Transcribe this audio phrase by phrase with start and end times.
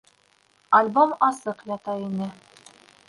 [0.77, 2.31] Альбом асыҡ ята ине.